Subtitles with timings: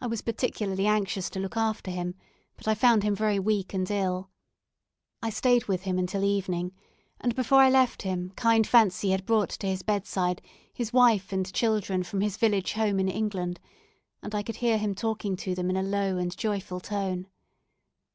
[0.00, 2.14] I was particularly anxious to look after him,
[2.56, 4.30] but I found him very weak and ill.
[5.22, 6.72] I stayed with him until evening,
[7.20, 10.40] and before I left him, kind fancy had brought to his bedside
[10.72, 13.60] his wife and children from his village home in England,
[14.22, 17.26] and I could hear him talking to them in a low and joyful tone.